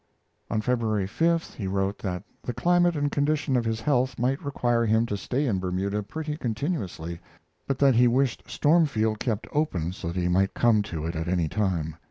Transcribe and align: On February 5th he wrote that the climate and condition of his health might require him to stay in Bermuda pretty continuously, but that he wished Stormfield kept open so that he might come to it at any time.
On 0.49 0.61
February 0.61 1.05
5th 1.05 1.53
he 1.53 1.67
wrote 1.67 1.99
that 1.99 2.23
the 2.41 2.55
climate 2.55 2.95
and 2.95 3.11
condition 3.11 3.55
of 3.55 3.65
his 3.65 3.81
health 3.81 4.17
might 4.17 4.43
require 4.43 4.83
him 4.83 5.05
to 5.05 5.15
stay 5.15 5.45
in 5.45 5.59
Bermuda 5.59 6.01
pretty 6.01 6.37
continuously, 6.37 7.19
but 7.67 7.77
that 7.77 7.93
he 7.93 8.07
wished 8.07 8.41
Stormfield 8.49 9.19
kept 9.19 9.45
open 9.51 9.91
so 9.91 10.07
that 10.07 10.19
he 10.19 10.27
might 10.27 10.55
come 10.55 10.81
to 10.81 11.05
it 11.05 11.15
at 11.15 11.27
any 11.27 11.47
time. 11.47 11.97